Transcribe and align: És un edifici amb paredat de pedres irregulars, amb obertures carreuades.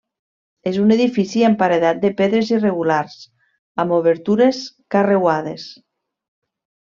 És 0.69 0.77
un 0.83 0.93
edifici 0.93 1.43
amb 1.49 1.59
paredat 1.59 1.99
de 2.05 2.11
pedres 2.21 2.49
irregulars, 2.55 3.19
amb 3.85 3.95
obertures 3.99 4.63
carreuades. 4.97 5.69